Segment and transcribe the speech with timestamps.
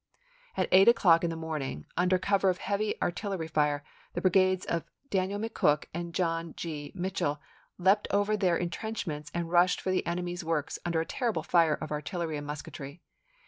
[0.57, 4.65] At eight o'clock in the morning, under cover of a heavy artillery fire, the brigades
[4.65, 6.91] of Daniel McOook and John G.
[6.95, 7.39] Mitch ell
[7.77, 11.91] leaped over their intrenchments and rushed for the enemy's works under a terrible fire of
[11.91, 13.03] artillery and musketry.